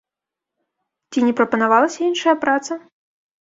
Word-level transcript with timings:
Ці 1.13 1.19
не 1.27 1.33
прапанавалася 1.41 1.99
іншая 2.09 2.35
праца? 2.47 2.73